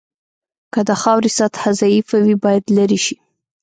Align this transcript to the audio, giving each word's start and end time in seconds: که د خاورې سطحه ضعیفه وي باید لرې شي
که 0.73 0.81
د 0.87 0.91
خاورې 1.01 1.29
سطحه 1.39 1.69
ضعیفه 1.79 2.17
وي 2.25 2.35
باید 2.43 2.63
لرې 2.77 2.99
شي 3.05 3.15